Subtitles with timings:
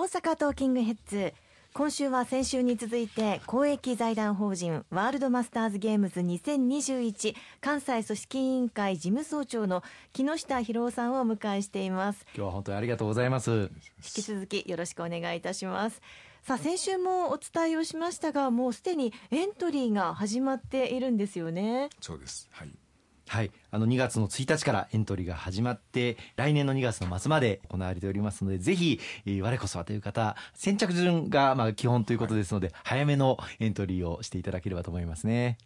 [0.00, 1.34] 大阪トーキングヘッズ。
[1.74, 9.82] 今週は先週に続いて公益財団法人ワールドマスターズゲームズ2021関西組織委員会事務総長の
[10.14, 12.24] 木下博夫さんをお迎えしています。
[12.34, 13.50] 今日は本当にありがとうございます。
[13.50, 13.68] 引
[14.00, 16.00] き続きよろしくお願いいたします。
[16.44, 21.90] さあ先週もお伝えをしましたがもうすでにエントリーが始まっているんですよね。
[22.00, 22.48] そうです。
[22.52, 22.70] はい
[23.30, 35.58] はい、あの2月の1日からエントリーが始まって来年の2月の末まで行われておりますのでぜひ、えー、我こそはという方先着順がまあ基本ということですので、はい、早めのエントリーをしていただければと思いますね。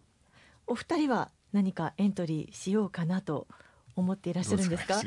[0.66, 3.46] お二人は何かエントリーしようかなと
[3.96, 5.00] 思っていらっしゃるんですか？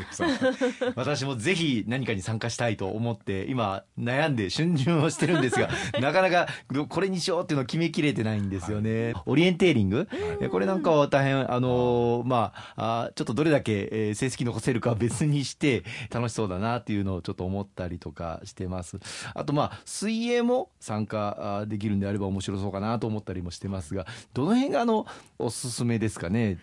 [0.96, 5.70] 私もぜひ何かに参加したいと思って今悩んで春巡をしてるんですが
[6.00, 6.48] なかなか
[6.88, 10.08] これにしようっていうのを決めきれてないんですよね、はい、オリエンテーリング？
[10.52, 18.98] これなんかは大変あのまあちょっとどれだけ成績残せるかは別にして楽しそうだなっていうのをちょっと思ったりとかしてます。
[19.34, 25.05] あとまあ水泳も参加できるんであれば面白そうかなと思ったりもしてますがどの辺があの
[25.40, 26.57] おすすめですかね？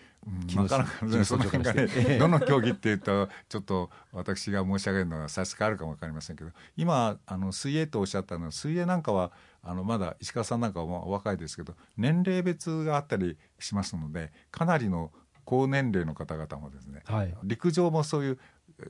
[0.55, 1.87] なかなか、ね、その辺がね、
[2.17, 9.31] どの競技っていうとちょっと私が申し上げるのは差し替わるかも分かりませんけど今あの水泳とおっしゃったのは水泳なんかは
[9.63, 15.11] あのまだ石川さんなんかはお若いですけど年齢別があったりしますのでかなりの
[15.43, 18.31] 高年齢の方々もですね、はい、陸上もそうい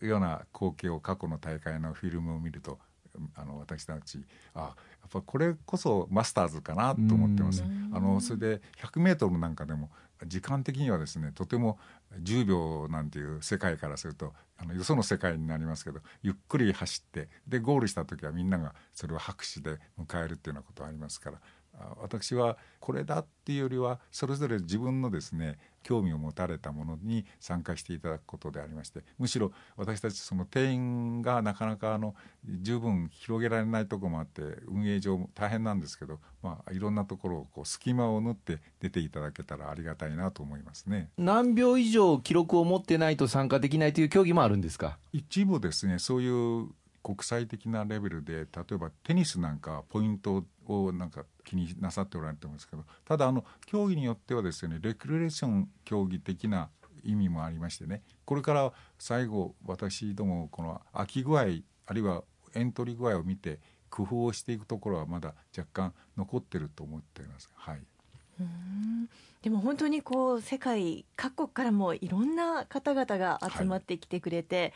[0.02, 2.80] うような光景を過去の大会のフィルムを見ると
[3.36, 4.20] あの私たち
[4.54, 4.68] あや
[5.08, 7.64] っぱこれこそマスターズかなと思ってます。
[7.94, 9.90] あのそれで100メートルなんかでも
[10.26, 11.78] 時間的にはですねとても
[12.22, 21.40] 10秒なんていう世界からするとあのよその世界になりますけどゆっくり走ってでゴールした時はみんながそれを拍手で迎えるっていうようなことありますから
[22.02, 32.16] 私はこれだっていうよりはそれぞれ自分のですね興味を持たれたものに参加していただくことでありましてむしろ私たちその定員がなかなかあの
[32.62, 41.10] 十分広げられないところもあって運営上大変なんですけど、まあ、いろんなところをこう隙間を縫って出ていただけたらありがたいなと思いますね。
[41.18, 44.98] 何秒以上記録を持ってないと参加できないという競技もあるんですか？
[45.14, 46.70] 一部ですねそういう
[47.06, 56.70] 国際的なレベルで例えばテニスなんかポイントをなんか気になさっておられてますけどただあの競技によってはですねレクリレーション競技的な
[57.04, 62.24] 意味もありましてねこれから最後私どもこの空き具合あるいは
[62.56, 63.60] エントリー具合を見て
[63.92, 67.52] 工夫をしていくところはまだ若干残ってると思っています。
[67.54, 67.80] はい
[69.44, 74.74] でも本当にこう世界各国からもいろんな方々が集まってきてくれて、はい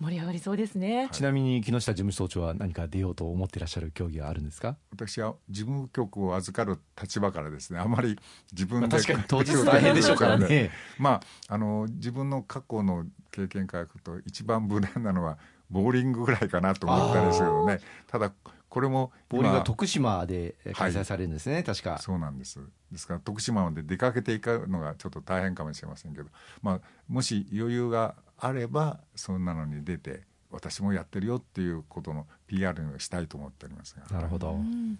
[0.00, 1.08] 盛り上がりそうですね。
[1.12, 4.76] ちなみに木下事務総長は何か出ようと思っていらっしゃる競技はあるんですか？
[4.92, 7.78] 私は事務局を預かる立場からですね。
[7.78, 8.18] あまり
[8.52, 10.70] 自分で、まあ、確かに 当日大変でしょうからね。
[10.98, 15.38] まああの自分の過去の経験からいくと一番無難なのは
[15.70, 17.80] ボーリングぐらいかなと思ったんですけどね。
[18.06, 18.32] ただ
[18.68, 21.98] これもボーリングは徳島で開催されるんですね、はい、確か。
[21.98, 22.60] そうなんです。
[22.92, 26.28] ですから徳島まで出かけていくのがちょっと大変かもしれませんけど、
[26.62, 28.14] まあ、もし余裕が
[28.46, 34.56] あればそんなのに出て私もやってるよっていうことの PR をしたいと思っておりますなるほど、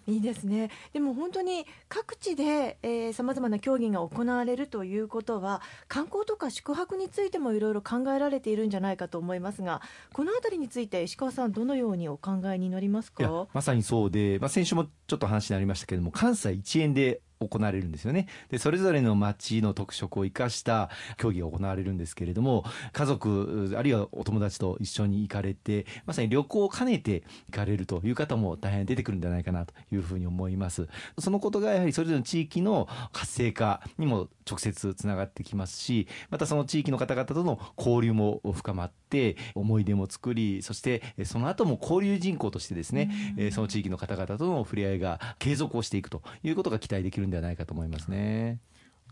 [0.09, 0.71] いいですね。
[0.93, 9.81] でも本当に各地でさまざまな競技が行われるということは観光とか宿泊についてもいろいろ考えられているんじゃないかと思いますが
[10.13, 13.47] この辺りについて石川さんどのようにお考えになりますか？
[13.55, 18.29] まさにそうで、まあ、先週もちょっと話になりましたけれども関西一円で行われるんですよね。
[18.51, 30.89] で、それぞれの町の特色を生かした競技が行われるんですけれども、家族、あるいはお友達と一緒に行かれて、まさに旅行を兼ねて行かれるという方も大変出てくるんじゃないかなというふうに思います。
[31.19, 39.06] そのことがやはりそれぞれの地域の活性化にも直接つながってきますし、またその地域の方々との交流も深まって、
[39.55, 48.61] 思い出も作り、そしてその後も交流人口としてですね、その地域の方々との触れ合いが継続をしていくということが期待できるるんではないかと思いますね。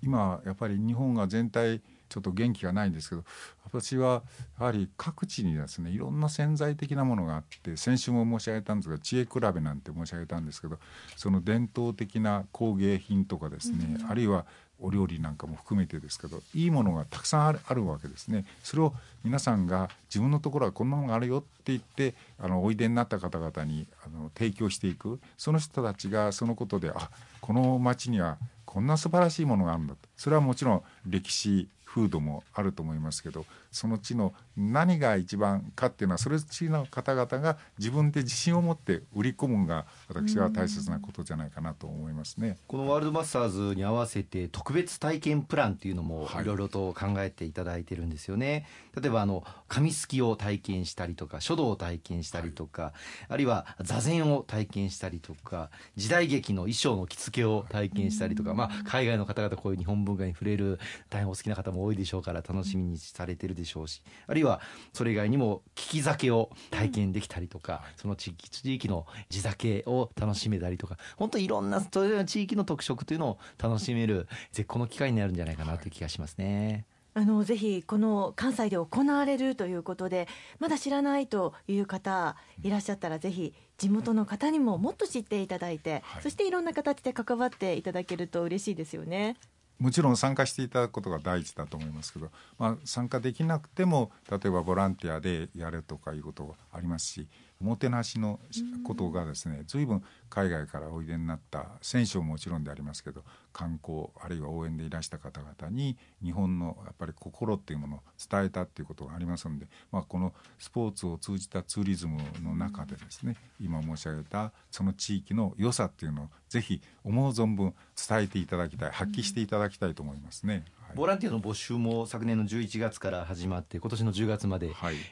[0.02, 3.24] 今やっぱり日本が全体ちょっと元気がないんですけど
[3.64, 4.22] 私は
[4.58, 10.78] やはり各地にですねいろんな潜在的なものがあって先週も申し上げたんですが知恵比べなんて申し上げたんですけど
[11.16, 14.46] その伝統的な工芸品とかですね、うん、あるいは
[14.80, 18.44] お料理なんかも含めてですけどいいものがたくさんあるあるわけですね。
[18.62, 18.92] それを
[19.22, 25.20] 皆さんが自分のところはこんなのがあるよって言ってあのおいでになった方々にあの提供していく。
[25.38, 27.10] その人たちがそのことであ
[27.40, 30.00] この町にはこんな素晴らしいものがあるんだと。
[30.16, 42.56] それはもちろん歴史風土もあると思いますけどその地の何が一番かっていうのはそれ地の方々が自分で自信を持って売り込むのが私は大切なことじゃないかなと思いますね。
[42.66, 48.66] このワールドマスターズに合わせて特別体験プランっていうのもいろいろと考えていただいてるんですよね。
[48.92, 52.92] はい、例えばあの紙すきを体験したりとか書道を体験したりとか、はい、
[53.28, 60.80] あるいは座禅を体験したりとか時代劇の衣装の着付けを体験したりとか、まあ、海外の方々こういう日本文化に触れる
[61.10, 64.60] 大変お好きな方も多いでしょうから楽しみにされてるでしょうしあるいは
[64.92, 76.86] それ以外にも聞き酒を体験できたりとか、その地域地域の地酒を楽しめたりとか本当いろんなそれぞれの地域の特色というのを楽しめる絶好の機会になるんじゃないかなという気がしますね。
[77.16, 80.26] あのぜひこの関西で行われるということで
[80.58, 89.36] まだ知らないという方いらっしゃったらぜひ地元の方にももっと知っていただいて、はい、そしていろんな形で関わっていただけると嬉しいですよね。
[89.78, 97.28] もちろん参加していただくことが第一だと思いますけど、まあ、参加できなくても例えばボランティアでやるとかいうことがありますし
[97.64, 98.38] もてなしの
[98.86, 103.22] ことがですね随分海外からおいでになった選手ももちろんでありますけど
[103.52, 108.00] 観光あるいは応援でいらした方々に日本のやっぱり心っていうものを
[108.30, 117.74] 伝えたっていうことがありますので、まあ、このスポーツを通じたツーリズムの中でですね今申し上げたその地域の良さっていうのをぜひ思う存分
[118.08, 120.64] 伝えていただきたい発揮していただきたいと思いますね。
[120.94, 124.70] ボランティアの募集も昨年の11月から始まって今年の10月まで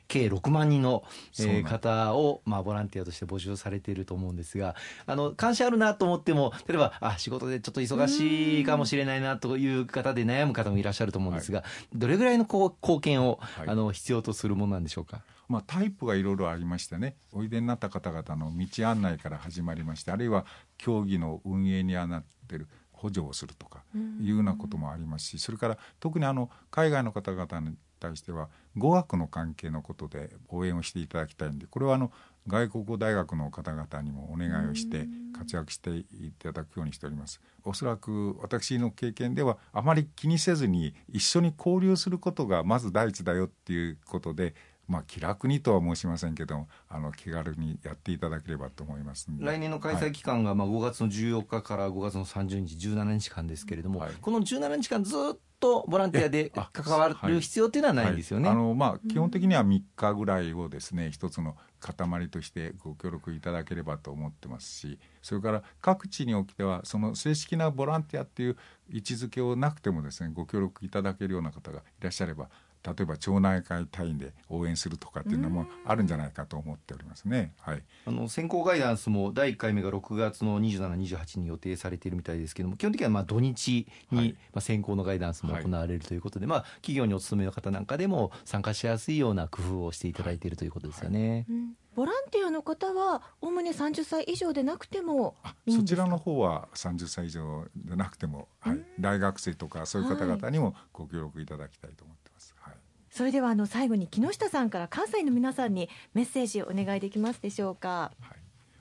[0.08, 1.04] 計6万人の、
[1.40, 4.76] えー、方を、まあ、ボランティアとして募集されていると思うんですが
[5.06, 11.64] あの関心あるなと思っても例えばあ仕事でちょっと忙しいかもしれないなという方で悩む方もいらっしゃると思うんですが、は
[11.94, 15.22] い、どれぐらいのこう貢献を、はい、あの必要とするものなんでしょうか？
[15.48, 20.46] まあ、タイプがいろいろありましてねおいでになった方々の道案内から始まりましてあるいは
[20.78, 22.68] 競技の運営にあなってる
[23.02, 23.82] 補助をするとか
[24.20, 32.12] いうようなこともありますしそれから特にあの海外の方々に対しては語学の関係のことで応援をしていただきたいんでこれはあの
[32.46, 35.06] 外国語大学の方々にもお願いをして
[35.36, 37.40] 活躍していただくようにしております。
[37.64, 44.54] おそらく私の経験ではあまり気にせずに一緒に交流することがまず第一だよっていうことで
[44.88, 58.48] まあ、気楽にとは申しませんけどあの気軽にやっていただければと思います来年の開催期間が、まあ、5月の14日から5月の30日17日間ですけれども、はい、この17日間ずっとボランティアで関わる必要というのはないんですよね。
[58.48, 58.56] はい。
[58.56, 68.56] はい、あのまあ、基本的には3日ぐらいをですね一つの塊としてご協力いただければと思ってますしそれから各地におきてはその正式なボランティアっていう
[68.90, 72.48] 位置づけをなくてもですねご協力いただけるような方がいらっしゃれば
[72.84, 77.52] 例えば町内会単位で応援するとかっていうのもあるんじゃないかと思っておりますね。
[77.60, 91.46] はい、あの先行ガイダンスも第1回目が6月の27、28に予定されているみたいですけども基本的にはまあ土日に、はい、まあ先行のガイダンスも行われるということで、はい、まあ企業にお勤めの方なんかでも参加しやすいような工夫をしていただいているということですよね。
[91.48, 91.74] うん。
[91.94, 95.36] ボランティアの方はおおむね30歳以上でなくても
[95.68, 102.14] そちらの方は30歳以上でなくても、はい、大学生とかそういう方々にもご協力いただきたいと思
[102.50, 102.78] って
[103.10, 108.12] それではあの最後に木下さんから関西の皆さんにメッセージをお願いできますでしょうか。
[108.20, 108.38] はい、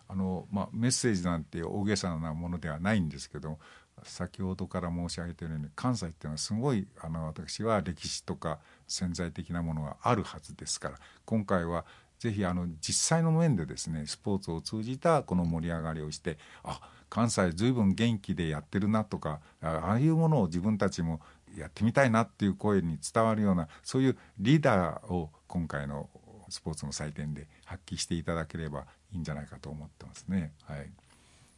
[0.07, 3.59] あのまあメッセージなんて大げさなものではないんですけど
[4.03, 11.85] 先ほどから申し上げているように関西っていうのはすごいあの私は歴史とか潜在的なものがあるはずですから今回は
[12.19, 16.79] ぜひあの実際の面でですねスポーツを通じたこの盛り上がりをしてあ
[17.09, 21.19] 関西ずいぶん元気でやってるなとかああいうものを自分たちも
[21.57, 26.09] やってみたいなっていう声に伝わるようなそういうリーダーを今回の
[26.49, 30.53] スポーツの祭典で発揮していただければいいんじゃないかと思ってますね。
[30.63, 30.91] はい、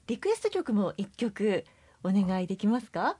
[0.07, 1.65] リクエスト曲も一曲
[2.03, 3.17] お願いできますか？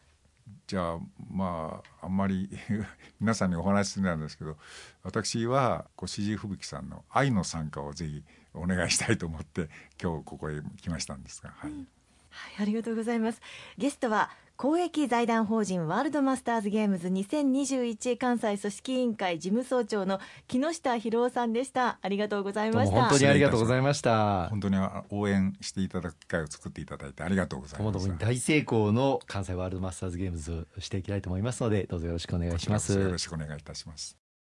[0.67, 1.00] じゃあ
[1.31, 2.50] まああんまり
[3.19, 4.57] 皆さんにお話しするんですけど
[5.01, 9.69] 私は越路吹雪さんの「愛の参加」をぜひお願いしたいと思って
[10.01, 11.51] 今日ここへ来ましたんですが。
[11.51, 11.88] はい、うん
[12.33, 13.41] はい、ありがとうございます。
[13.77, 21.97] ゲストは公益財団法人ワールドマスターズゲームズ2021関西組織委員会事務総長の木下博夫さんでした。
[22.01, 23.01] ありがとうございました。
[23.01, 24.47] 本当にありがとうございました。
[24.49, 24.77] 本当に
[25.09, 32.97] 応援していただく機会を作っていただいてありがとうございます大成功の関西ワールドマスターズゲームズしていきたいと思いますのでどうぞよろしくお願いします。
[32.97, 34.23] よろしくお願いいたします